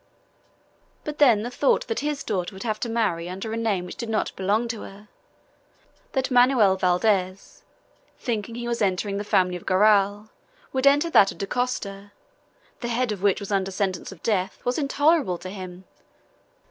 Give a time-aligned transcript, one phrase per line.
[1.03, 3.95] But then the thought that his daughter would have to marry under a name which
[3.97, 5.09] did not belong to her,
[6.13, 7.61] that Manoel Valdez,
[8.17, 10.31] thinking he was entering the family of Garral,
[10.73, 12.13] would enter that of Dacosta,
[12.79, 15.83] the head of which was under sentence of death, was intolerable to him.